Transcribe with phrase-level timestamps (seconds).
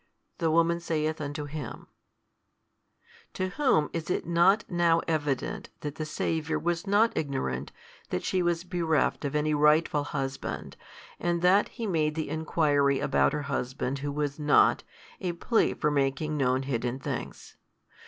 [0.39, 1.85] The woman saith unto Him,
[3.35, 7.71] To whom is it not now evident that the Saviour was not ignorant
[8.09, 10.75] that she was bereft of any rightful husband
[11.19, 14.81] and that He made the enquiry about her husband who was not,
[15.19, 17.57] a plea for making known hidden things?